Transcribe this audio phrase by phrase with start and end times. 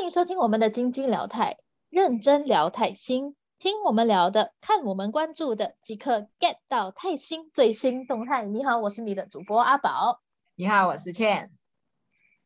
[0.00, 1.58] 欢迎收听我们的晶晶聊泰，
[1.90, 8.46] 认真聊泰新，听我们聊的，看我们关注的，即刻 get 到泰新最新动态。
[8.46, 10.22] 你好，我是你的主播阿宝。
[10.54, 11.50] 你好，我是倩。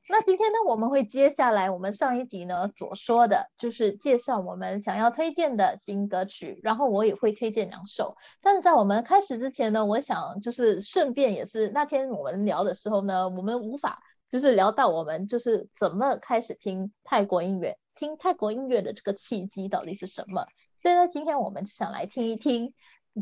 [0.09, 8.17] 那今天呢，我们会接下来我们上一集呢所说的，就是介绍我们想要推荐的新歌曲，然后我也会推荐两首。
[8.43, 14.03] 但是在我们开始之前呢，我想就是顺便也是那天我们聊的时候呢，我们无法。
[14.31, 20.47] 就是聊到我们就是怎么开始听泰国音乐，听泰国音乐的这个契机到底是什么？
[20.83, 22.75] 所以呢，今天我们就想来听一听，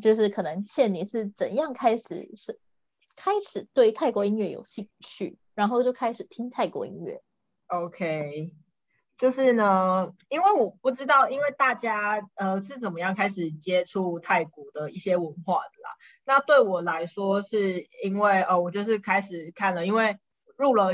[0.02, 2.59] 就是可能倩你是怎样开始是
[3.15, 7.20] 开始对泰国音乐有兴趣，然后就开始听泰国音乐。
[7.66, 8.55] OK，
[9.19, 15.91] 就是呢，因为我不知道，因为大家呃是怎么样开始接触泰国的一些文化的啦。
[16.25, 20.16] 那对我来说，是因为呃我就是开始看了，因为。
[20.56, 20.92] 入了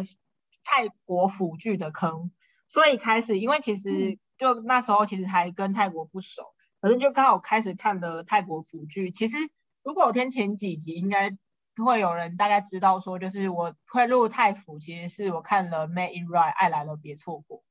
[0.65, 2.31] 泰国腐剧的坑，
[2.69, 9.11] 所以开始，因为其实就那时候其实还跟泰国不熟，可是就刚好开始看的泰国腐剧。
[9.11, 9.37] 其实
[9.83, 11.37] 如果我听前几集，应该
[11.85, 17.63] 会有人大概知道说，就是我会入泰腐，其实是我看了《Made in Right》爱来了别错过。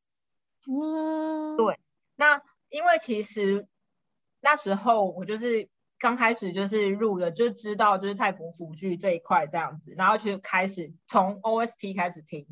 [0.68, 1.80] 嗯，对。
[2.16, 3.68] 那因为其实
[4.42, 5.70] 那时候我就是。
[6.00, 12.46] 刚开始就是入了，就知道就是泰国腐剧这一块这样子，然后就开始从 OST 开始听。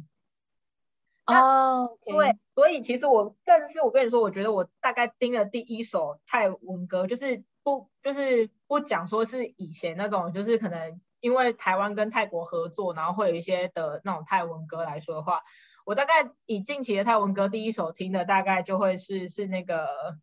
[1.27, 15.43] 哦，对，所以其实我更是我跟你说，我觉得我大概听了第一首泰文歌，就是不就是不讲说是以前那种，就是可能因为台湾跟泰国合作，然后会有一些的那种泰文歌来说的话，
[15.85, 20.17] 我大概以近期的泰文歌第一首听的大概就会是是那个。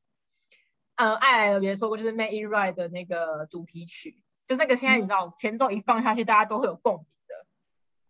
[1.02, 7.34] 嗯，爱来了别说过，就是《Make It Right》的那个主题曲，就那个现在你知道前奏一放下去，大家都会有共鸣的。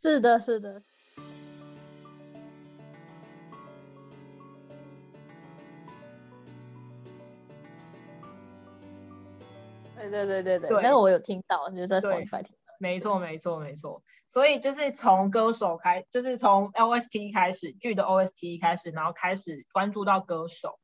[0.03, 0.83] 是的，是的。
[9.97, 20.79] 对对对对对，那个我有听到，就是在 Spotify 听没错没错没错，所以就是从歌手开，就是从 LST 开始，剧的 OST 开始，然后开始关注到歌手。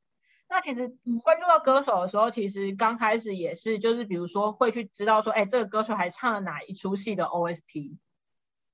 [0.50, 0.88] 那其实
[1.22, 7.96] 关注到歌手的时候，其实刚开始也是，就是比如说会去知道说，哎，这个歌手还唱了哪一出戏的 OST，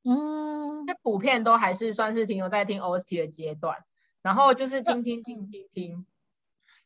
[0.04, 3.78] 嗯，这普遍都还是算是停留在听 OST 的阶段，
[4.22, 6.06] 然后就是听听听听听，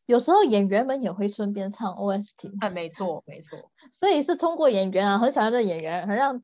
[0.07, 6.43] 有时候演员们也会顺便唱 OST，哎，没错没错， 所以是通过演员啊，很喜欢的演员，好像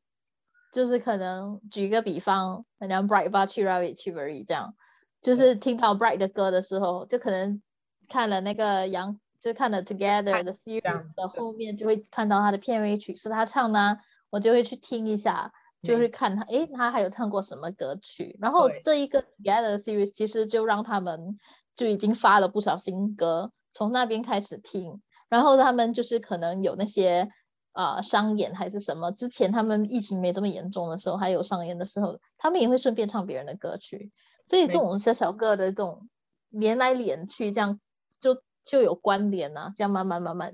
[0.72, 4.76] 就是可能举个比方，像 Bright Bachiravi Chivari 这样，
[5.24, 7.64] 就是听到 Bright 的歌的时候，就可能。
[8.08, 14.00] 看了那个杨，就看了 Together 的 series 的后面，就会看到他的片尾曲是他唱的，
[14.30, 18.38] 我就会去听一下，就会看他，诶，他还有唱过什么歌曲？
[18.42, 21.38] 然后这一个 Together series 其实就让他们
[21.76, 27.30] 就已经发了不少新歌，从那边开始听，然后他们就是可能有那些
[27.74, 34.12] 啊商演还是什么，之前他们疫情没这么严重的时候，还有商演的时候，他们也会顺便唱别人的歌曲，
[34.48, 36.10] 所以这种小小个的这种
[36.50, 37.80] 连来连去这样。
[38.20, 40.54] 就就有关联呐，这样慢慢慢慢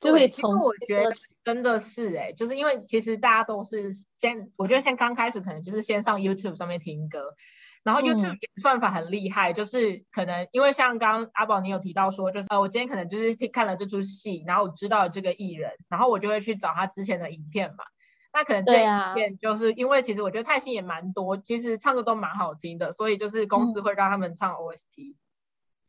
[0.00, 0.58] 就会从。
[0.58, 1.12] 我觉得
[1.44, 7.34] 真的是哎，就是因为其实大家都是先，我觉得先刚开始可能就是先上 YouTube 上面听歌，
[7.82, 17.84] 然后 YouTube 算法很厉害，就是可能因为像刚阿宝你有提到说，就是呃我今天可能就是看了这出戏，然后我知道了这个艺人，然后我就会去找他之前的影片嘛。
[18.32, 25.16] 那可能这影片就是因为其实我觉得泰星也蛮多，其实唱歌都蛮好听的，所以就是公司会让他们唱 OST。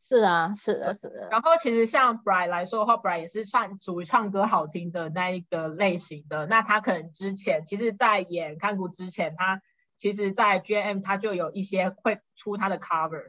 [0.06, 1.28] 是啊，是的，是的。
[1.30, 6.44] 然后其实像 Bright 来说的话，Bright 也是唱属于唱歌好听的那一个类型的。
[6.44, 9.62] 那他可能之前其实，在演看谷之前，他
[9.96, 13.22] 其实在 JM 他就有一些会出他的 cover，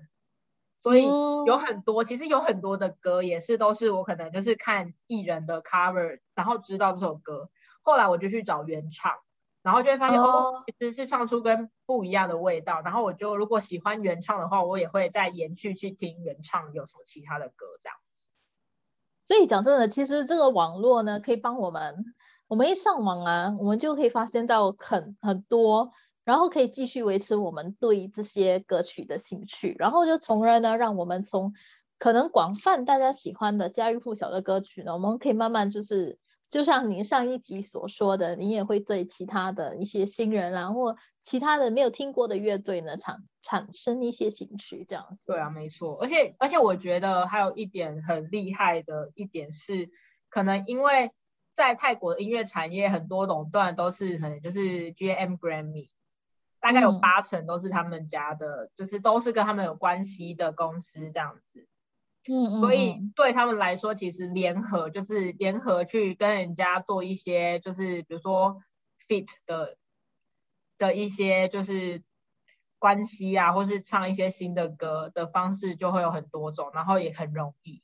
[0.81, 1.03] 所以
[1.46, 7.50] 有很多其实有很多的歌也是都是我可能就是看艺人的 cover，然后知道这首歌，
[7.84, 9.13] 后来我就去找原唱。
[9.65, 12.81] 然后就会发现哦，其实是唱出跟不一样的味道。
[12.83, 18.21] 然后我就如果喜欢原唱的话，我也会再延续去听原唱有什么其他的歌这样子。
[19.25, 22.06] 所以讲真的，其实这个网络呢，可以帮我们，
[22.45, 25.94] 我们一上网啊，我们就可以发现到很很多，
[26.25, 31.56] 然后可以继续维持我们对这些歌曲的兴趣，然后就从而呢，让我们从
[31.97, 36.19] 可能广泛大家喜欢的家喻户晓的歌曲呢，我们可以慢慢就是。
[36.50, 45.18] 就像您上一集所说的，你也会对其他的一些新人啊，或其他的没有听过的乐队呢，产产生一些兴趣，这样。
[45.25, 45.97] 对啊，没错。
[46.01, 49.89] 而且而且，我觉得还有一点很厉害的一点是，
[50.30, 51.12] 可能因为
[51.56, 55.89] 在泰国的音乐产业，很多垄断都是可能就是 G M Grammy。
[56.62, 61.68] 大概有八成都是他们家的，就是都是跟他们有关系的公司这样子。
[62.27, 68.57] 嗯嗯，所以对他们来说，其实联合就是联合去跟人家做一些，就是比如说
[69.07, 69.77] fit 的
[70.77, 72.04] 的一些就是
[72.80, 77.81] 关系啊，或是唱一些新的歌的方式，就会有很多种，然后也很容易。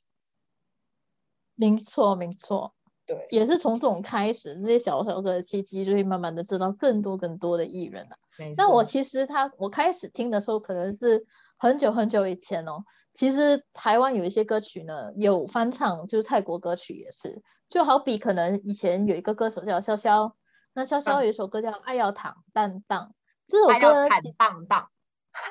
[1.54, 2.74] 没错，没错，
[3.06, 8.16] 对，也是从这种开始，这些小小的契机，就会慢慢的知道更多更多的艺人了。
[8.56, 11.26] 那我其实他我开始听的时候，可能是
[11.58, 12.84] 很久很久以前哦。
[13.14, 20.32] 其实台湾有一些歌曲呢，有翻唱，就是泰国歌曲也是，就好比可能以前有一个歌手叫潇潇，
[20.72, 23.12] 那潇潇有一首歌叫《爱要坦荡荡》，
[23.48, 24.88] 这首歌坦荡荡，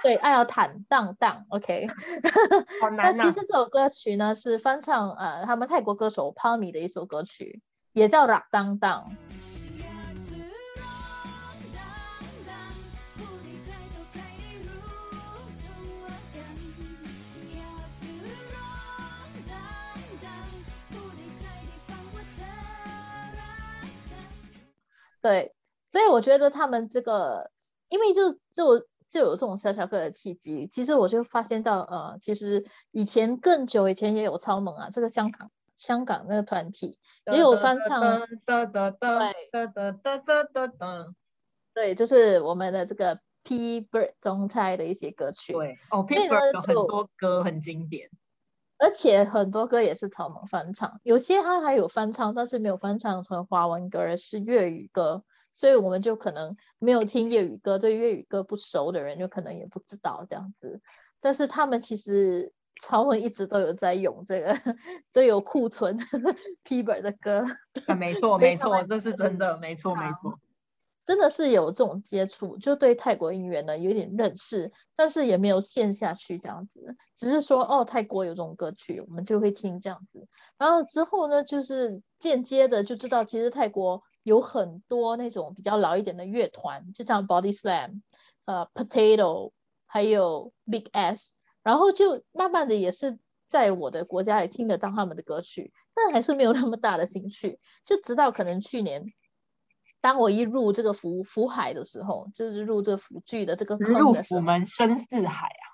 [0.01, 1.87] 对，爱要坦荡荡，OK。
[2.97, 7.61] 那其实这首歌曲呢是翻唱呃他们泰国歌手 Palmy 的一首歌曲，
[7.93, 9.11] 也叫《Rock 当当》。
[25.21, 25.53] 对，
[25.91, 27.51] 所以我觉得他们这个，
[27.89, 36.97] 因为就就就有这种小小个的契机，其实我就发现到，呃，其实以前更久以前也有超萌啊，这个香港香港那个团体
[37.31, 38.01] 也有翻唱，
[39.19, 39.35] 对，
[41.75, 48.09] 对，就是我们的这个 P Bird 中猜的一些歌曲，对，哦，P Bird 有很多歌很经典。
[48.81, 55.23] 而且很多歌也是草蜢翻唱，有些他还有翻唱，但是没有翻唱成华文歌，而是粤语歌，
[55.53, 60.81] 所以我们就可能没有听粤语歌，对粤语歌不熟的人就可能也不知道这样子。
[61.19, 62.51] 但是他们其实
[62.81, 64.57] 草蜢一直都有在用这个，
[65.13, 65.95] 都有库存
[66.63, 67.45] P 本的歌。
[67.99, 70.39] 没错没错，这是真的，没错没错。
[71.03, 80.27] 真的是有这种接触，就对泰国音乐呢有点认识，但是也没有陷下去这样子，只是说哦，泰国有这种歌曲，我们就会听这样子。
[80.57, 88.01] 然后之后呢，就是间接的就知道，其实泰国有很多那种比较老一点的乐团，就像 Body Slam、
[88.45, 89.51] 呃 Potato，
[89.87, 91.33] 还有 Big S，
[91.63, 93.17] 然后就慢慢的也是
[93.49, 99.11] 在我的国家也听得到他们的歌曲，但还是没有那么大的兴趣，就直到可能去年。
[100.01, 105.65] 当我一入这个福福海的时候，就是入这个福剧的这个入福门深似海啊！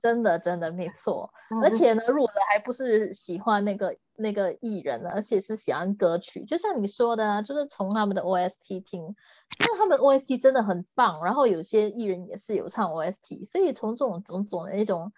[0.00, 1.30] 真的真的没错，
[1.62, 6.44] 而且呢，入的还不是喜欢那个那个艺人，而且是喜欢歌曲。
[6.44, 9.16] 就像你说的，就是从他们的 OST 听，
[9.60, 11.24] 那他们 OST 真的很棒。
[11.24, 15.14] 然后有些艺人也是有唱 OST，所以从这种种种的一种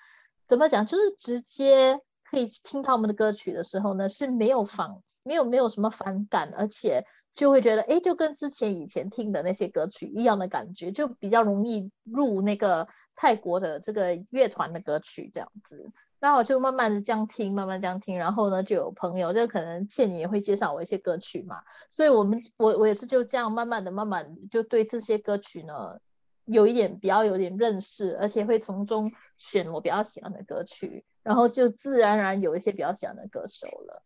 [0.47, 7.05] 怎么讲，就是直接可以听他们的歌曲的时候呢，是没有反没有没有什么反感，而且。
[7.37, 15.93] 就会觉得，哎，就跟之前以前听的那些歌曲一样的感觉，就比较容易入那个泰国的这个乐团的歌曲这样子。
[16.19, 21.63] 那我就慢慢的这样听，慢慢这样听，然后呢，就有朋友，就可能倩妮也会介绍我一些歌曲嘛。
[21.91, 26.01] 所以我们，我我也是就这样慢慢的、慢慢就对这些歌曲呢，
[26.47, 34.03] 有一点比较有点认识，而且会从中选我比较喜欢的歌曲，然后就自然而然有一些比较喜欢的歌手了。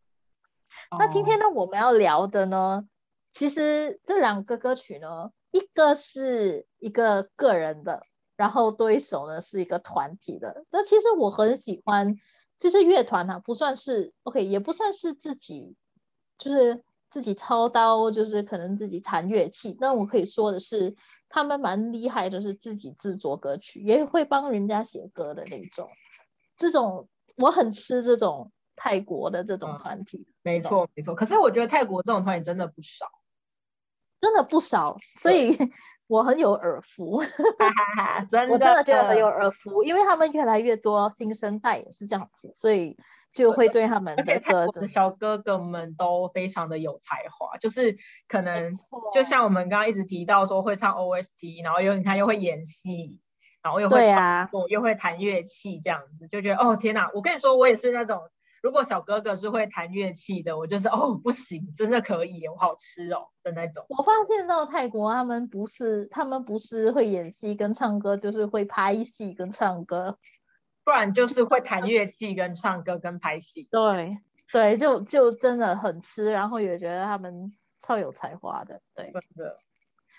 [0.99, 2.85] 那今天呢，我们要聊的呢？
[3.33, 8.03] 其实这两个歌曲呢，一个是一个个人的，
[8.37, 10.65] 然后对手呢是一个团体的。
[10.71, 12.17] 那其实我很喜欢，
[12.59, 15.77] 就是乐团啊，不算是 OK，也不算是自己，
[16.39, 19.77] 就是自己操刀，就是可能自己弹乐器。
[19.81, 20.97] 那我可以说的是，
[21.29, 25.89] 他们蛮厉害就，是自己制作歌曲，也会帮人家写歌的那种。
[26.57, 30.27] 这种我很吃这种泰国的这种团体。
[30.43, 31.15] 没错，没错。
[31.15, 33.07] 可是我觉得泰国这种团体真的不少。
[34.21, 35.57] 真的不少，所以
[36.07, 37.23] 我很有耳福，
[38.31, 42.97] 真的，我真的觉得很有耳福，因为他们越来越多新生代也是这样子，所以
[43.33, 47.97] 就会对他们而且的小哥哥们都非常的有才华，就是
[48.29, 48.75] 可能
[49.15, 53.21] 就像我们刚刚一直提到说会唱 OST，然后又你看又会演戏，
[53.63, 58.21] 然后又会唱歌，又会弹乐器，这样子就觉得哦天哪，我跟你说我也是那种。
[58.63, 63.87] 如果小哥哥是会弹乐器的，我就是哦不行，真的可以，我好吃哦的那种。
[63.89, 70.19] 我发现到泰国他们不是他们不是会演戏跟唱歌，就是会拍戏跟唱歌，
[70.85, 73.67] 不然就是会弹乐器跟唱歌跟拍戏。
[73.71, 74.19] 对
[74.53, 78.83] 对，就就真的很吃，然后也觉得他们超有才华的。
[78.95, 79.57] 对，真的。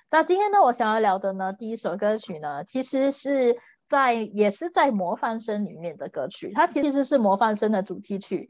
[0.09, 3.59] 那今天呢，我想要聊的呢，第一首歌曲呢，其实是。
[3.91, 8.49] 在也是在模范生里面的歌曲它其实是模范生的主题曲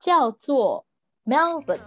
[0.00, 0.86] 叫做
[1.26, 1.78] melbourne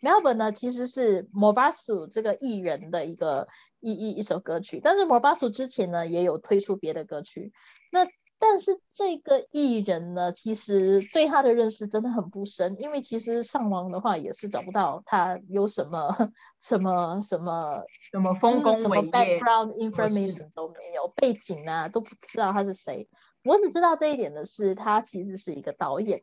[0.00, 3.48] Melbourne 呢，其实是 a s u 这个艺人的一个
[3.80, 7.52] 一一一首歌曲，但是 a s u 之前呢也有推出别的歌曲。
[7.90, 8.06] 那
[8.38, 16.30] 但是这个艺人呢，其实对他的认识真的很不深，因为其实上网的话也是找不到他有什么
[16.62, 23.08] 什么什么什么丰功伟业，background information 都没有，背景啊都不知道他是谁。
[23.42, 26.22] 我只知道这一点的是，他其实是一个导演，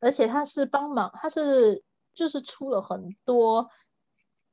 [0.00, 1.84] 而且他是帮忙，他是。
[2.14, 3.70] 就是出了很多，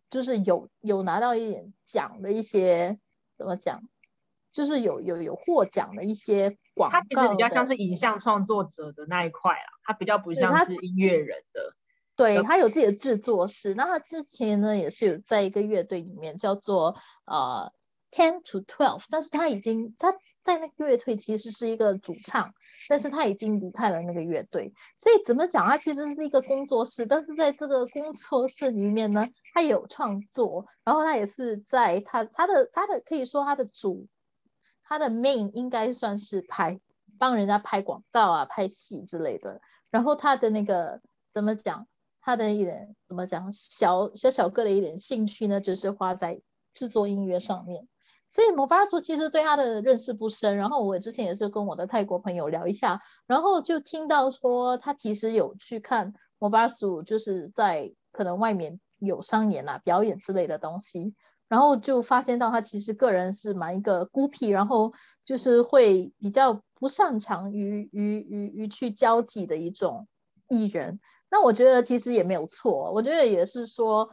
[0.09, 2.99] 就是有有拿到一点奖的一些，
[3.37, 3.81] 怎么讲？
[4.51, 6.99] 就是有有有获奖的一些广告。
[6.99, 11.73] 他其实比较像是影像创作者的那一块啊，他比较不像是音乐人的。
[12.15, 16.95] 对他有自己的制作室，那他之前呢也是有在一个乐队里面叫做
[17.25, 17.71] 呃。
[18.09, 22.53] Ten to twelve，但是他已经他在那个乐队其实是一个主唱，
[22.87, 25.65] 但是他已经离开了那个乐队，所以怎么讲？
[25.67, 34.07] 他其实是一个工作室，但是在这个工作室里面呢，他有创作，然后他也是在他他的他的可以说他的主，
[34.83, 36.79] 他的 main 应该算是拍
[37.19, 39.59] 帮人家拍广告啊、拍戏之类的，
[39.91, 41.01] 然后他的那个
[41.33, 41.87] 怎么讲？
[42.21, 43.51] 他的一点怎么讲？
[43.51, 46.41] 小小小个的一点兴趣呢，就是花在
[46.73, 47.87] 制作音乐上面。
[48.29, 61.15] 所以摩巴苏其实对他的认识不深，然后我之前也是跟我的泰国朋友聊一下，然后就听到说他其实有去看摩巴苏，就是在可能外面有商演啊、表演之类的东西，
[61.47, 64.91] 然后就发现到他其实个人是蛮一个孤僻，然后
[65.23, 70.07] 就是会比较不擅长于于于于去交际的一种
[70.49, 70.99] 艺人。
[71.31, 74.09] 那我觉得其实也没有错，我觉得也是说。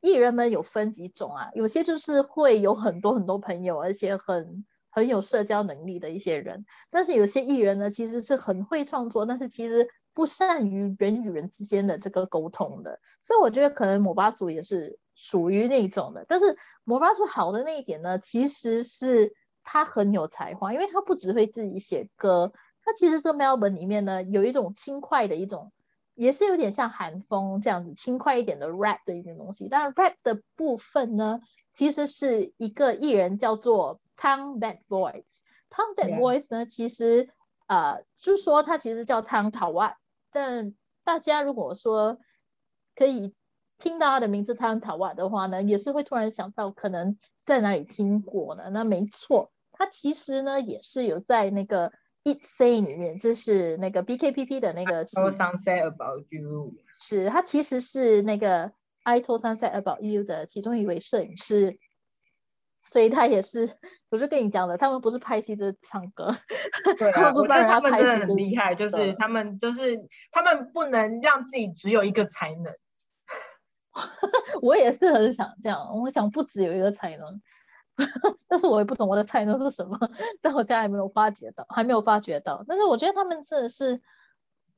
[0.00, 1.50] 艺人们有分几种啊？
[1.54, 6.64] 有些就是会有很多很多朋友，而且很很有社交能力的一些人。
[6.90, 12.98] 但是有些艺人呢，其实是很会创作，但是其实不善于人与人之间的这个沟通的。
[13.20, 16.24] 所以我觉得可能摩巴苏也是属于那种的。
[16.26, 22.52] 但是摩巴苏好的那一点呢，其实是他很有才华，因为他不只会自己写歌，
[22.84, 25.72] 他其实是 Melbourne 里面呢有一种轻快的一种。
[26.20, 31.40] 也是有点像韩风这样子轻快一点的 rap 的一种东西，但 rap 的部分呢，
[31.72, 35.38] 其实是一个艺人叫做 Tang Bad Boys。
[35.70, 37.30] Tang Bad Boys 呢，其实
[37.66, 39.94] 呃，就是说他其实叫 Tang Tawat，
[40.30, 40.74] 但
[41.04, 42.18] 大家如果说
[42.94, 43.34] 可以
[43.78, 48.68] 听到他的名字 Tom Tawat 的话呢，也是会突然想到可能在哪里听过呢？
[48.70, 51.92] 那没错，他其实呢也是有在那个。
[52.24, 55.04] It Say 里面就是那个 BKPP 的那个。
[55.06, 56.74] Told Sunset About You。
[56.98, 58.72] 是，他其实是那个
[59.02, 61.78] I Told Sunset About You 的其中一位摄影师，
[62.88, 63.78] 所以他也是，
[64.10, 66.36] 我就跟你讲了，他们不是拍戏就是唱歌。
[66.98, 69.96] 对啊， 我觉得他们真的很厉害，就是他们就是
[70.30, 72.74] 他们不能让自己只有一个才能。
[74.62, 77.40] 我也是很想这样，我想不只有一个才能。
[78.48, 79.98] 但是我也不懂我的才能是什么，
[80.42, 82.64] 但我现在还没有发觉到，还没有发觉到。
[82.66, 84.00] 但是我觉得他们真的是，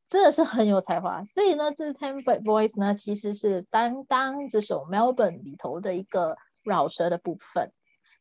[0.08, 1.24] 真的是很有才华。
[1.24, 7.72] 所以呢，这 t e m p e Boys 呢，其实是担当这首 Melbourne 里头的一个饶舌的部分。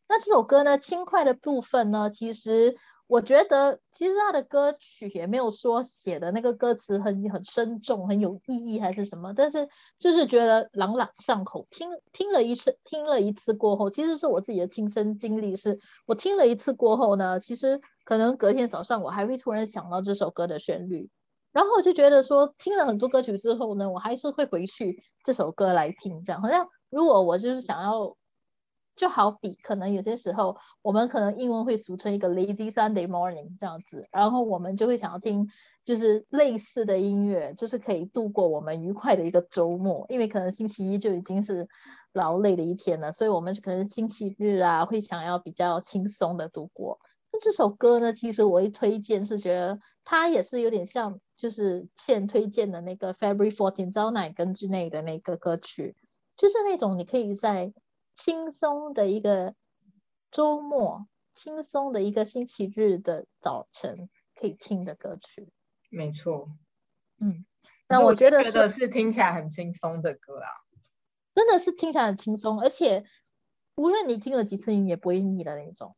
[0.07, 2.77] 那这首歌呢，轻快的部分呢，其实。
[3.11, 9.67] 我觉得其实他的歌曲也没有说写的那个歌词很很深重、很有意义还是什么，但是
[9.99, 11.67] 就是觉得朗朗上口。
[11.69, 21.09] 听听了一次，听了一次过后，其实是我自己的亲身经历，是我听了一次过后呢，其实可能隔天早上我还会突然想到这首歌的旋律，
[21.51, 28.15] 然后我就觉得说听了很多歌曲之后呢，我还是会回去这首歌来听，这样好像如果我就是想要。
[29.01, 35.49] 就好比可能有些时候，我们可能英文会俗称一个 lazy Sunday morning 这样子，然后我们就会想要听
[35.83, 40.05] 就是类似的音乐，就是可以度过我们愉快的一个周末。
[40.07, 41.67] 因为可能星期一就已经是
[42.13, 46.99] 劳累的一天了，所以我们可能星期日啊会想要比较轻松的度过。
[47.31, 55.95] 那这首歌呢，其实我一推荐是觉得它也是有点像就是欠推荐的那个 February Fourteen 招奶跟之内的那个歌曲，
[56.37, 57.73] 就是那种你可以在。
[58.13, 59.55] 轻松的一个
[60.29, 65.51] 周末，轻松的一个星期日的早晨可以听的歌曲。
[65.89, 66.49] 没错，
[67.19, 67.45] 嗯，
[67.87, 70.47] 那我觉得是听起来很轻松的歌啊，
[71.33, 73.05] 真的是听起来很轻松，而且
[73.75, 75.95] 无论你听了几次，你也不会腻的那种。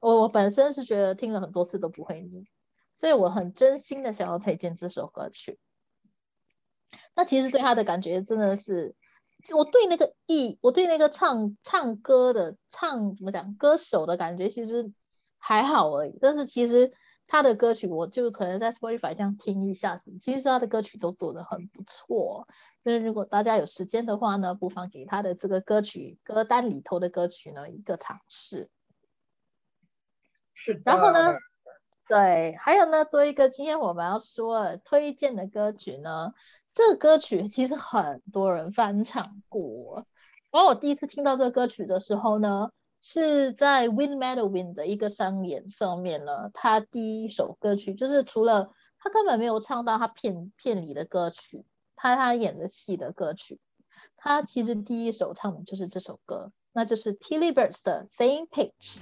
[0.00, 2.48] 我我本身是觉得听了很多次都不会腻，
[2.96, 5.58] 所以我很真心的想要推荐这首歌曲。
[7.14, 8.94] 那其实对他的感觉真的是。
[9.54, 14.92] 我对那个艺，我对那个唱唱歌的唱怎么讲歌手的感觉其实
[15.38, 16.92] 还好而已，但是其实
[17.26, 22.48] 他的歌曲，我就可能在 Spotify 这样听一下子，其实他的歌曲都做的很不错。
[22.82, 28.70] 所以如果大家有时间的话呢，不妨给他的这个歌曲歌单里头的歌曲呢一个尝试。
[30.54, 30.80] 是。
[30.84, 31.36] 然后呢，
[32.08, 36.32] 对，还有呢，多一个今天我们要说推荐的歌曲呢，
[36.72, 40.06] 这个歌曲其实很多人翻唱过。
[40.50, 42.70] 然后我第一次听到这个歌曲的时候呢。
[43.00, 53.60] 是在 Win Metal Win 的一个商演上面呢，他第一首歌曲就是除了他根本没有唱到他片片里的歌曲，他他演的戏的歌曲，
[54.16, 58.96] 他其实第一首唱的就是这首歌，那就是 Tilly Birds 的 Same Page。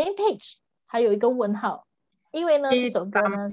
[0.00, 0.54] Same page，
[0.86, 1.86] 还有一个问号，
[2.30, 3.52] 因为呢这首歌呢，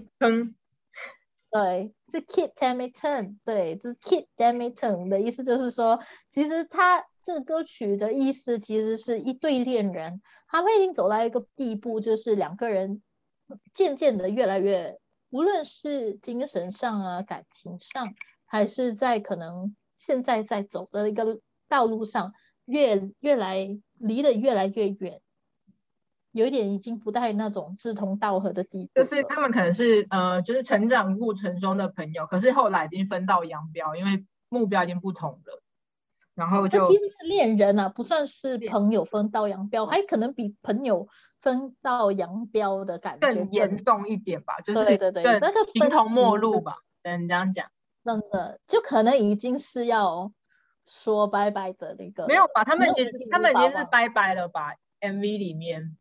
[1.50, 6.00] 对，是 Kid Hamilton，对，是 Kid Hamilton 的意思，就是说，
[6.32, 13.02] 其实他这个歌曲的意思其实是一对恋人，他们已经走到一个地步，就是两个人
[13.74, 14.98] 渐渐的越来越，
[15.30, 18.14] 无论是精神上啊、感情上，
[18.46, 25.20] 还是在可能现在在走的一个道路上，越越来离得越来越远。
[26.38, 35.64] 有一点已经不带那种志同道合的地步，就是他们可能是呃，就是成长过程中的朋友，可是后来已经分道扬镳，因为目标已经不同了。
[36.36, 41.08] 然后就其实是恋人啊，不算是朋友分道扬镳，还可能比朋友
[41.42, 47.66] 分道扬镳的感觉更严重一点吧，就是对对对，那个形同陌路吧，只能这样讲。
[48.04, 50.32] 真的，就可能已经是要
[50.86, 52.28] 说拜拜的那个。
[52.28, 52.64] 没有吧？
[52.64, 55.98] 他们其实他们已经是拜拜了吧？MV 里面。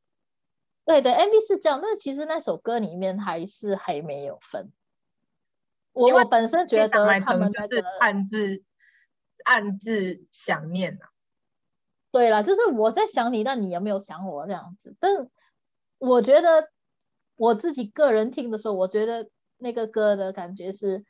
[0.87, 4.73] 对对，MV 是这样，但是其实那首歌里面还是还没有分。
[5.93, 8.63] 我我本身觉得他们那个暗自
[9.45, 11.11] 暗自想念啊。
[12.13, 14.95] 对了，就是我在想你，但你有没有想我这样子？
[15.01, 15.29] 但
[15.99, 16.71] 我觉得
[17.35, 21.05] 我自己个人听的时候，我觉得那个歌的感觉是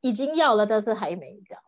[0.00, 1.62] 已经要了，但是还没这样。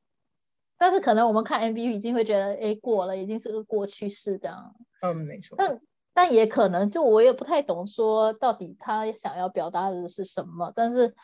[0.78, 4.74] 但是可能我们看 MV 已经会觉得，哎，过了，已经是个过去式这样。
[5.02, 5.56] 嗯，没错。
[5.58, 5.78] 但
[6.14, 10.72] 但也可能，就我也不太懂，说到底他想要表达的是什么。
[10.74, 11.14] 但是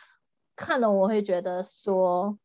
[0.55, 2.38] 看了我会觉得说，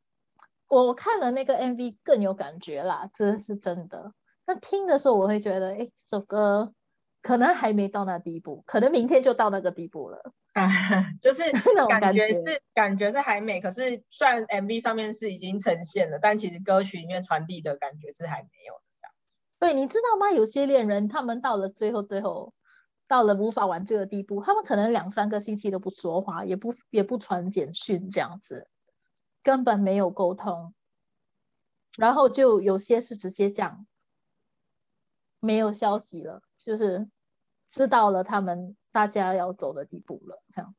[0.67, 4.13] 我看了那个 MV 更有感觉啦，这是真的。
[4.45, 6.73] 那听的时候我会觉得，哎，这首歌
[7.21, 10.33] 可能还没到那地步，可能明天就到那个地步了。
[10.53, 10.67] 啊，
[11.21, 11.43] 就是
[11.87, 12.41] 感觉是
[12.73, 18.73] 感觉是还没，可是虽然 MV 上面是已经呈现了，但其实歌曲里面传递的感觉是还没有。
[19.61, 20.31] 对，你知道吗？
[20.31, 22.51] 有些恋人，他们到了最后，最后
[23.07, 28.67] 到了无法挽救的地步，他们可能两三个星期都不说话，也不也不传简讯，这样子
[29.43, 30.73] 根本没有沟通，
[31.95, 33.85] 然后就有些是直接讲
[35.39, 37.07] 没有消息了，就是
[37.69, 40.73] 知道了他们大家要走的地步了，这样。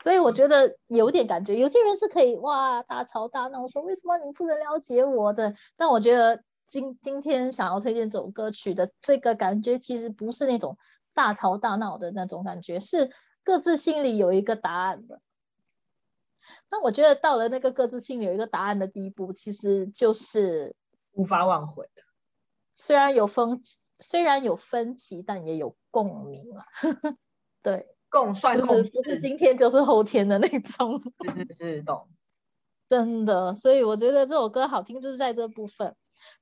[0.00, 5.54] 所以我觉得有点感觉，有些人是可以哇大吵大闹，说为什么你不能了解我的？
[5.76, 6.42] 但我觉得。
[6.72, 10.78] 今今天想要推荐这首歌曲的这个感觉，其实不是那种
[11.12, 13.10] 大吵大闹的那种感觉，是
[13.44, 15.20] 各自心里有一个答案的。
[16.70, 20.74] 那我觉得到了那个各自心里有一个答案的地步，其实就是
[21.12, 22.02] 无法挽回的。
[22.74, 23.60] 虽然有分，
[23.98, 26.64] 虽然有分歧，但也有共鸣了。
[27.60, 31.02] 对，共算就是不是今天就是后天的那种。
[31.28, 32.08] 是是是，懂。
[32.88, 35.94] 真的，所以我觉得这首歌好听就是在这部分。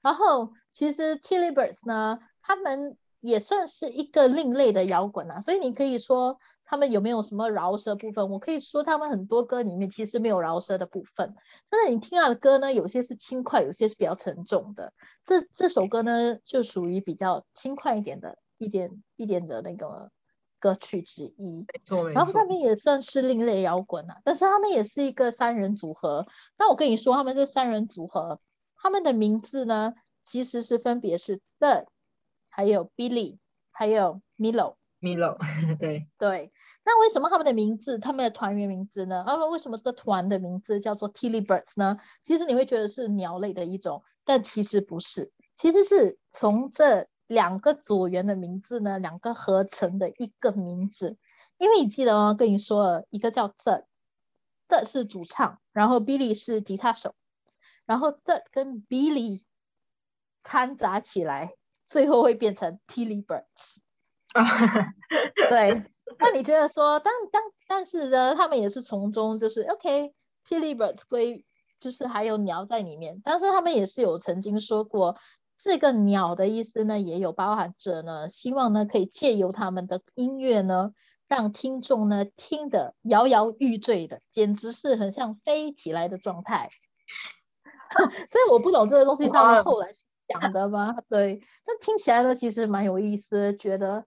[0.03, 8.31] 然后其实 Tilly Birds 呢，他们也算是一个另类的摇滚啊，所以你可以说他们有没有什么饶舌部分？
[8.31, 11.35] 我可以说他们很多歌里面其实没有饶舌的部分，
[11.69, 14.93] 但是你听他的歌呢，有些是轻快，有些是比较沉重的。
[15.27, 20.11] 这这首歌呢，就属于比较轻快一点的一点一点的那个
[20.59, 21.67] 歌曲之一。
[22.15, 26.27] 然后他们也算是另类摇滚啊，但是他们也是一个三人组合。
[26.57, 28.41] 那我跟你说，他们这三人组合。
[28.83, 31.87] 他们的名字呢，其实是分别是 The，
[32.49, 33.39] 还有 Billy，
[33.71, 34.77] 还有 Milo。
[35.01, 35.39] Milo，
[35.81, 36.53] 对对。
[36.85, 39.23] 那为什么他们的名字，他们的团员名字呢？
[39.27, 41.99] 啊，为什么这个团的名字叫做 Tilly Birds 呢？
[42.23, 51.17] 其实你会觉得是鸟类的一种，但其实不是，其实是从这两个组员的名字呢，两个合成的一个名字。
[51.59, 52.35] 因为你记得吗？
[52.35, 57.15] 跟你说了一个叫 The，The 是主唱，然后 Billy 是吉他手。
[57.91, 59.43] 然后 The 跟 Billy
[60.45, 61.57] 掺杂起来，
[61.89, 63.43] 最后会变成 Tilly Birds。
[65.51, 71.45] 对，那你觉得说，但但但是呢，他们也是从中就是 OK，Tilly Birds 归
[71.81, 75.19] 就是还有鸟在里面，但是他们也是有曾经说过，
[75.59, 80.93] 这个鸟的意思呢，也有包含着呢，希望呢可以借由他们的音乐呢，
[81.27, 86.71] 让听众呢听得摇摇欲坠的，简直是很像飞起来的状态。
[88.29, 89.93] 所以我不懂这个东西是他们 后来
[90.29, 90.97] 讲的吗？
[91.09, 94.05] 对，但听起来呢其实蛮有意思，觉得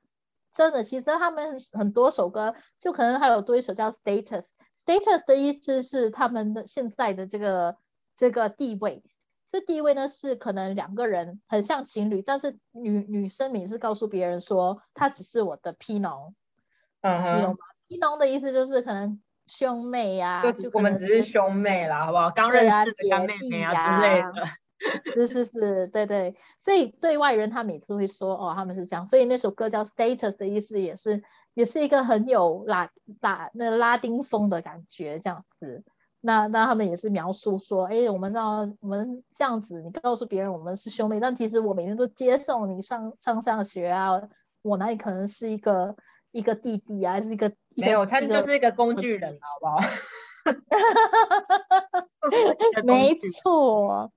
[0.54, 4.52] 真的，其实他们很多首歌就可能还有多一首叫 Status。
[4.86, 7.78] Status 的意思是他们的现在的这个
[8.16, 9.04] 这个地位，
[9.50, 16.36] 这地位呢是可能两个人很像情侣，但是女女生名是告诉别人说她只是我的 P 农，
[17.02, 22.30] 嗯哼，你懂吗？P 农的意思就是可能兄妹呀，就我们只是兄妹啦，好不好？
[22.32, 24.48] 刚认识的干妹妹啊之类的。
[25.16, 31.24] 是是是，对对，所以对外人他每次会说哦他们是这样，所以那首歌叫 Status 的意思也是。
[31.56, 32.90] 也是一个很有拉
[33.22, 35.84] 拉那拉丁风的感觉，这样子。
[36.20, 44.20] 那那他们也是描述说，哎，我们让我们这样子，你告诉别人我们是兄妹，但其实我每天都接送你上上上学啊，
[44.64, 45.96] 我哪里可能是一个
[46.34, 49.78] 一个弟弟啊，还是一个没有，他 就是一个工具人，好不好？
[52.84, 54.12] 没错，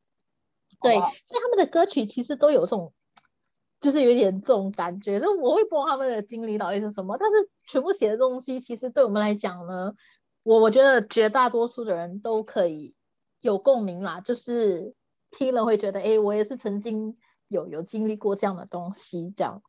[0.82, 2.92] 对，所以他们的歌曲其实都有这种。
[3.78, 9.92] 就是有点这种感觉，就我会不知道他们的经历到底是什么，但是全部写的东西，其实对我们来讲呢，
[10.42, 12.94] 我我觉得绝大多数的人都可以
[13.38, 14.94] 有共鸣啦，就是
[15.30, 19.62] 听了会觉得，哎，我也是曾经有有经历过这样的东西，这样，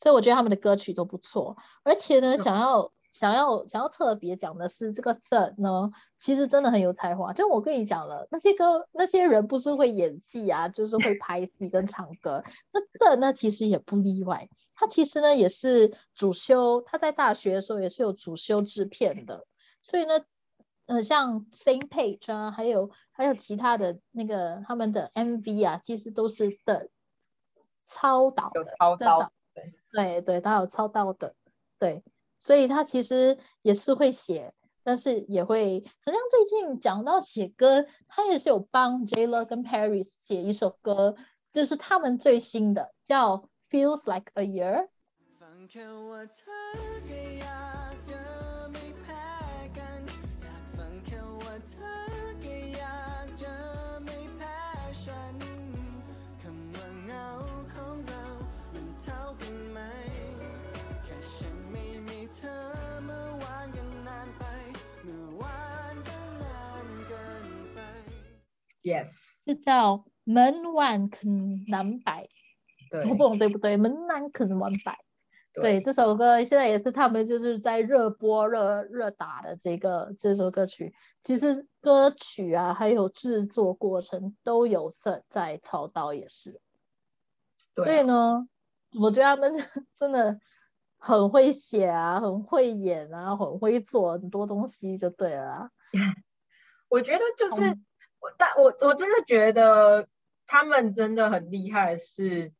[0.00, 2.92] 所以我觉得他们的歌曲都不错，而且呢，想要。
[3.12, 7.32] 想要想要特别讲的是这个 The 呢，其实真的很有才华。
[7.32, 12.44] 就我跟你讲了，那些歌那些人不是会演戏啊，就是会拍戏跟唱歌。
[12.72, 14.50] 那 The 呢，其实也不例外。
[14.74, 19.46] 他其实呢也是主修，他在大学的时候也是有主修制片的。
[19.80, 20.22] 所以呢，
[20.84, 26.90] 呃，像 Same Page 啊，还有还有其他的那个他们的 MV 啊，其实都是的
[27.86, 29.32] 超导的，超导。
[29.92, 31.34] 对对，他有抄到的，
[31.78, 32.02] 对。
[32.38, 34.52] 所以他其实也是会写，
[34.84, 41.16] 但是也会，好像最近讲到写歌，他也是有帮 J Lo 跟 Paris 写一首歌，
[41.50, 44.88] 就是他们最新的，叫 Feels Like a Year。
[68.86, 72.28] Yes，就叫门晚肯难摆，
[73.08, 73.76] 我不懂对不对？
[73.76, 74.96] 门南肯晚摆，
[75.52, 75.80] 对。
[75.80, 80.94] 这首歌现在也是他们就是在热播热热打的这个这首歌曲，
[81.24, 86.60] 其实歌曲啊还有制作过程都有在在操刀也是，
[87.74, 88.46] 所以呢，
[89.00, 89.52] 我觉得他们
[89.96, 90.38] 真的
[90.96, 95.70] 很会写啊，很会演啊，很会做很多东西就对了。
[96.88, 97.76] 我觉得就是。
[98.36, 100.08] 但我我真的觉得
[100.46, 102.52] 他们真的很厉害，是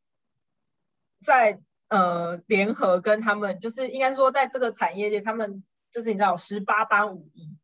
[1.23, 7.55] 在呃联合跟他们，就是应该说在这个产业界，他们就是你知道十八般武艺，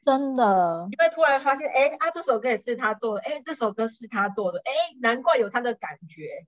[0.00, 6.46] 真的，因为突然发现，哎啊这首歌也是他做的，哎这首歌是他做的，哎难怪有他的感觉。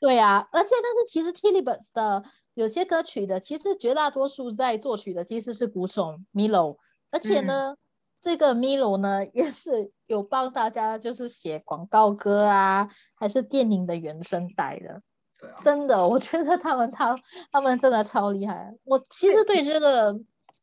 [0.00, 6.78] 对啊，而且但是其实 t i l l y b u r s 的有些歌曲的，其实绝大多数在作曲的其实是鼓手 Milo，
[7.10, 7.76] 而且呢。
[8.24, 15.02] 这个 Milo 呢，也是有帮大家就是写广告歌啊，还是电影的原声带的。
[15.38, 17.18] 对啊，真的，我觉得他们他
[17.52, 18.74] 他们真的超厉害。
[18.84, 20.18] 我其实对这个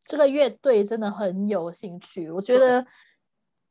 [0.05, 2.31] 这个乐队真的很有兴趣。
[2.31, 2.87] 我觉得，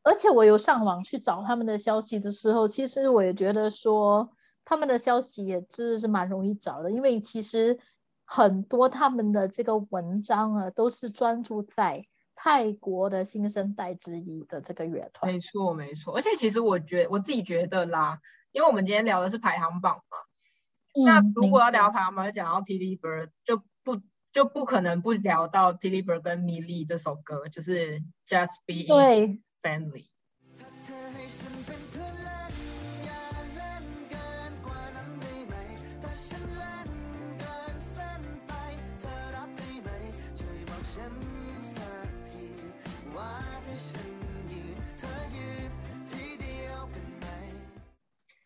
[0.04, 4.30] 而且我有上网去找他们的消息的时候，其实我也觉得说
[4.64, 7.80] 他们的消息也真的是蛮容易找的，因为其实
[8.24, 12.06] 很多他们的这个文章啊，都是专注在。
[12.42, 16.16] 泰国的新生代之一的这个乐团，没错没错。
[16.16, 18.18] 而且其实我觉我自己觉得啦，
[18.50, 24.00] 因为我们今天聊的是排行榜嘛，那如果要聊排行榜，就讲到 Tilly Bird，就不
[24.32, 28.86] 就不可能不聊到 Tilly Bird 跟 Milly 这首歌，就是 Just Be
[29.62, 30.06] Family。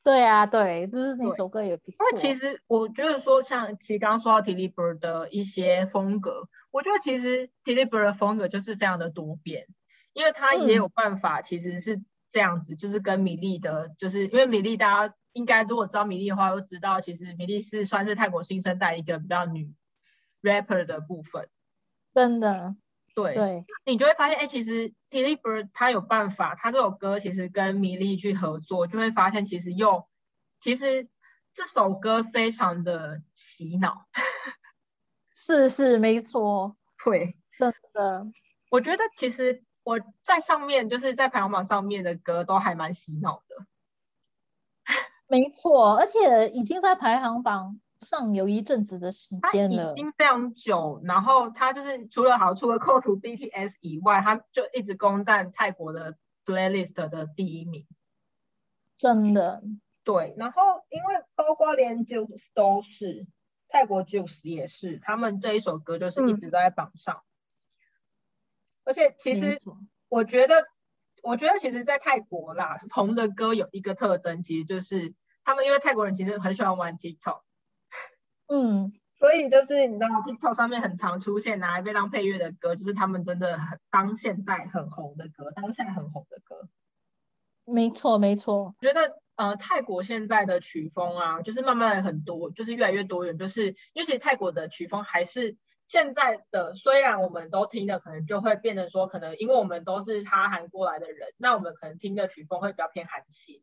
[0.04, 1.96] 对啊，对，就是那首歌也不错。
[1.98, 8.04] 因为其实我觉得说，像其实刚刚说到 t i l i b e r 的一些风格，我觉得其实 t i l i b e r
[8.04, 9.66] 的风格就是非常的多变，
[10.12, 19.72] 因为他也有办法，其实是这样子，就是跟米粒的，就是因为米粒大家应该如果知道米粒的话，都知道其实米粒是算是泰国新生代一个比较女
[20.42, 21.48] rapper 的部分，
[22.12, 22.76] 真的。
[23.14, 30.08] 对对，你就会发现，哎，其实 t i l i b i r 他有办法，他这首歌其实跟米粒去合作，就会发现其实又，
[30.60, 31.08] 其实
[31.54, 34.06] 这首歌非常的洗脑。
[35.32, 38.26] 是是没错，对，真的，
[38.70, 43.66] 我觉得其实我在上面就是在排行榜上面的歌都还蛮洗脑的。
[45.28, 47.80] 没错，而且已经在排行榜。
[48.04, 51.00] 上有一阵子的时间了，已经非常久。
[51.02, 57.86] 然后他就是除了好，除了扣除 BTS 以外，他就一直攻占泰国的 playlist 的第一名。
[58.96, 59.62] 真的，
[60.04, 60.34] 对。
[60.38, 63.26] 然后因为包括连 Juice 都是
[63.68, 67.22] 泰国 Juice 也是，他们这一首歌就是一直都在榜上。
[68.84, 69.58] 而且其实
[70.08, 70.66] 我觉得，
[71.22, 77.40] 我觉得其实，在泰国啦，红的歌有一个特征，其实就是他们因为泰国人其实很喜欢玩 TikTok。
[78.46, 86.68] 嗯，所以就是你知道，TikTok 上面很常出现拿来被当配乐的歌，就是他们真的很当现在很红的歌，当下很红的歌。
[87.64, 88.74] 没错，没错。
[88.80, 95.56] 觉得呃，泰国现在的曲风啊，就是慢慢的很多，就是越来越多元，就是因为其实泰国的曲风还是
[95.88, 103.62] 现在的，虽然我们都听的可能就会变得说，可能因为我们都是哈韩过来的人，那我们可能听的曲风会比较偏韩系。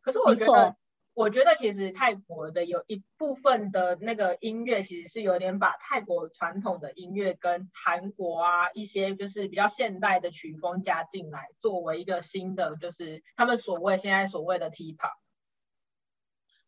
[0.00, 0.76] 可是我觉得。
[1.18, 15.10] 我觉得其实泰国的有一部分的那个音乐，其实是有点把泰国传统的音乐跟韩国啊一些就是比较现代的曲风加进来，作为一个新的就是他们所谓现在所谓的 T-pop，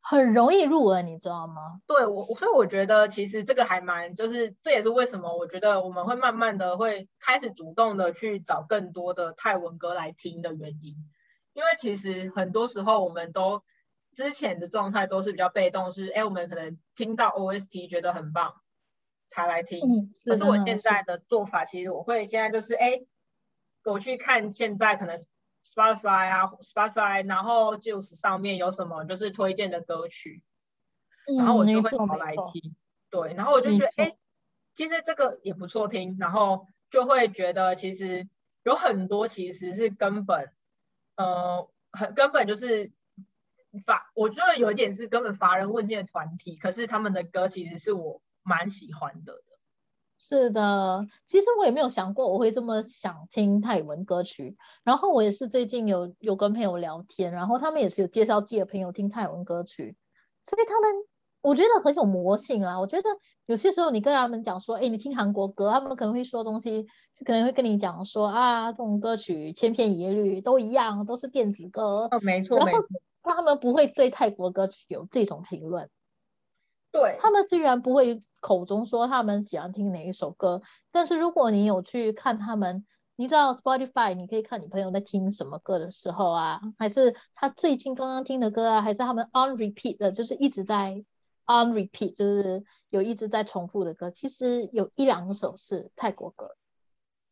[0.00, 1.80] 很容易入耳，你知道吗？
[1.86, 10.96] 对我，所以我觉得其实这个还蛮就是这也是为什么我觉得我们会慢慢的会开始主动的去找更多的泰文歌来听的原因，
[11.52, 13.62] 因为其实很多时候我们都。
[14.20, 18.60] 之前的状态都是比较被动，是哎，我们可能听到 OST 觉得很棒
[19.30, 19.80] 才来听。
[19.80, 23.00] 嗯，可是我现在的做法，其实我会现在就是哎，
[23.82, 25.16] 我去看现在可能
[25.64, 30.42] Spotify 啊，Spotify，然后 Juice 上面有什么就是推荐的歌曲，
[31.38, 32.76] 然后我就会跑来听。
[33.08, 34.16] 对，然后我就觉得哎，
[34.74, 38.28] 其实这个也不错听，然后就会觉得其实
[38.64, 40.52] 有很多其实是根本，
[41.16, 42.92] 呃，很根本就是。
[43.78, 49.34] 法，我觉得有一点是根本乏人问津的团体，可是他们的歌其实是我蛮喜欢的。
[50.22, 54.58] 是的，其实我也没有想过我会这么想听泰文歌曲。
[54.84, 59.96] 然后我也是最近有有跟朋友聊天，然后他们也是有介绍自己的朋友听泰文歌曲，
[60.42, 60.90] 所以他们
[61.40, 62.78] 我觉得很有魔性啦。
[62.78, 63.08] 我觉得
[63.46, 66.82] 有些时候你跟他们讲说，哎，你听韩国歌，他们可能会说东西，
[67.14, 72.08] 就可能会跟你讲说啊，这种歌曲千篇一律，都一样，都是电子歌。
[72.10, 72.80] 哦，没错，没错。
[73.22, 75.90] 他们不会对泰国歌曲有这种评论，
[76.90, 91.04] 对他们虽然不会口中说他们喜欢听哪一首歌，但是如果你有去看他们，你知道 Spotify，你可以看你朋友在听什么歌的时候啊，还是他最近刚刚听的歌啊，还是他们 on repeat 的，就是一直在
[91.46, 96.56] on repeat，就是有一直在重复的歌，其实有一两首是泰国歌。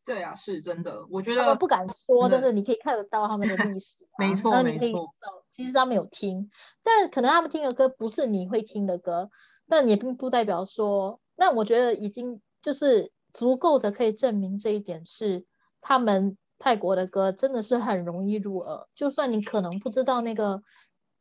[0.09, 5.13] 对啊，是真的，我觉得他们不敢说，但是你可以看得到他们的历史， 没错没错。
[5.51, 6.49] 其实他们有听，
[6.81, 9.29] 但可能他们听的歌不是你会听的歌，
[9.67, 15.45] 但也并不代表说，那我觉得已经就是足够的可以证明这一点是
[15.79, 20.63] 他们泰国的歌真的是很容易入耳，就算你可能不知道那个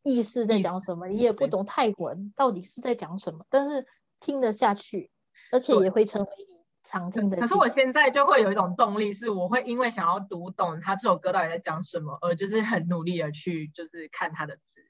[0.03, 3.87] 意思在讲什么，你也不懂泰文到底是在讲什么，但是
[4.18, 5.11] 听得下去，
[5.53, 6.48] 而且也会成为你。
[6.88, 14.81] 常听的，可是我现在就会有一种动力，是我会因为想要读懂他这首歌到底在讲什么，而就是很努力的去就是看他的字。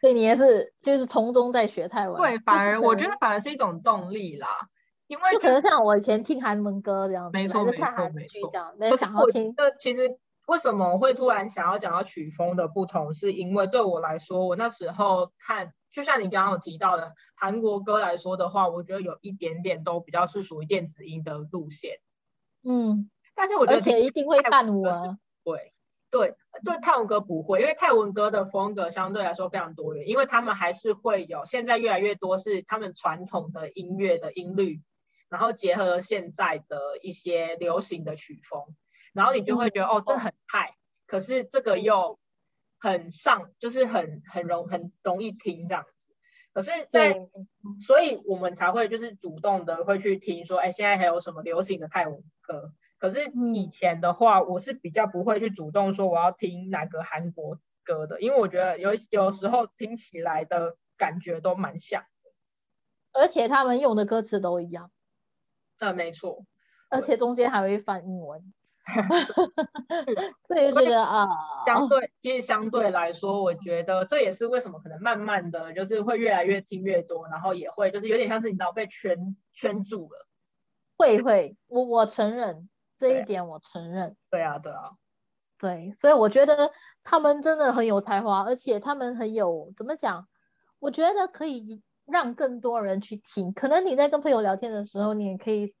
[0.00, 2.16] 对你也是，就是从中在学泰文。
[2.16, 4.68] 对，反而我觉得反而是一种动力啦，
[5.06, 9.54] 因为就可能像我以前听韩文歌这样，没错没错没错，这样，那想要听。
[9.56, 15.72] 那其实为什么会突然想要讲到曲风的不同，是因为对我来说，我那时候看。
[15.92, 21.98] 就像你刚刚有提到的韩国歌来说的话，我觉得有一点点都比较是属于电子音的路线。
[22.62, 25.18] 嗯，但是我觉得而且一定会伴舞啊。
[25.44, 25.74] 对，
[26.10, 34.80] 对对，泰文歌不会，因为泰文歌的风格相对来说非常多元，因为他们还是会有现在越来越多是他们传统的音乐的音律，
[35.28, 38.74] 然后结合现在的一些流行的曲风，
[39.12, 42.18] 然后你就会觉得哦，这很嗨，可是这个又。
[42.84, 46.08] 很上，就是很很容很容易听这样子。
[46.52, 47.28] 可是，在
[47.86, 52.72] 所以我们才会就是主动的会去听说，哎，现在还有什么流行的泰文歌？
[52.98, 64.90] 可是以前的话，我是比较不会去主动说我要听哪个韩国歌的，因为我觉得有有时候听起来的感觉都蛮像的，而且他们用的歌词都一样。
[65.78, 66.44] 呃，没错，
[66.90, 68.52] 而且中间还会翻英文。
[70.48, 71.28] 这就觉得啊，
[71.64, 80.26] 相对其实相对来说，我觉得这也是为什么可能慢慢的就是会越来越听越多，然后也会就是有点像是你知道被圈圈住了。
[80.96, 84.16] 会会，我我承认这一点，我承认。
[84.30, 84.90] 对啊对啊，
[85.58, 86.72] 对，所以我觉得
[87.04, 90.26] 他们真的很有才华，而且他们很有怎么讲？
[90.80, 93.52] 我觉得可以让更多人去听。
[93.52, 95.72] 可能你在跟朋友聊天的时候，你也可以。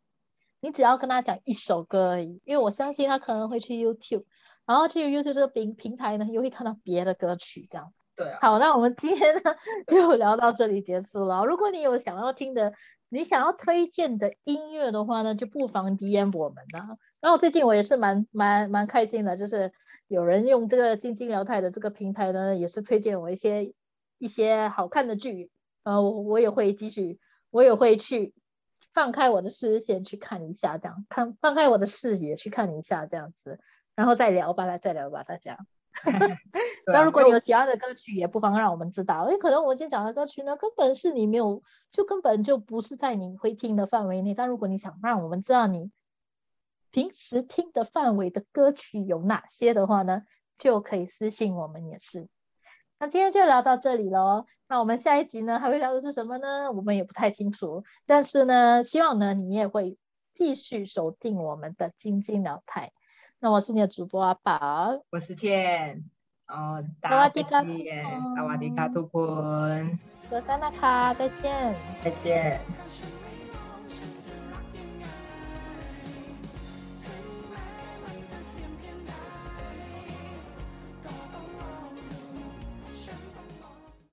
[0.62, 4.22] 你只要跟他讲一首歌而已，因为我相信他可能会去 YouTube，
[4.64, 7.92] 然后去 YouTube 这个平平台呢，又会看到别的歌曲这样。
[8.14, 8.38] 对啊。
[8.40, 9.40] 好，那我们今天呢
[9.88, 11.44] 就聊到这里结束了。
[11.44, 12.74] 如果你有想要听的，
[13.08, 16.96] 你想要推荐的音乐的话呢，就不妨 DM 我们啊。
[17.20, 19.72] 然后最近我也是蛮蛮蛮开心的，就是
[20.06, 23.74] 有人用这个晶晶聊泰的这个平台呢，也是推荐我一些
[24.18, 25.50] 一些好看的剧，
[25.82, 27.18] 呃，我我也会继续，
[27.50, 28.32] 我也会去。
[28.92, 33.60] 放开我的视线去看一下，这样看放开我的视野去看一下，这样子，
[33.94, 35.58] 然后再聊吧，来再聊吧，大家。
[36.86, 44.34] 那如果你有其他的歌曲，也不妨让我们知道，因为可能我们今天讲的歌曲呢，根本是你没有，就根本就不是在你会听的范围内。
[44.34, 45.90] 但如果你想让我们知道你
[46.90, 50.24] 平时听的范围的歌曲有哪些的话呢，
[50.56, 52.28] 就可以私信我们也是。
[53.02, 54.46] 那今天就聊到这里喽。
[54.68, 56.70] 那我们下一集呢，还会聊的是什么呢？
[56.70, 57.82] 我们也不太清楚。
[58.06, 59.98] 但是呢，希望呢，你也会
[60.34, 62.92] 继续守定我们的晶晶聊台。
[63.40, 66.04] 那我是你的主播阿宝，我是天。
[66.46, 67.64] 哦，萨瓦迪卡，
[68.36, 69.98] 萨瓦迪卡，图坤，
[70.30, 72.60] 格萨纳卡，再见，再见。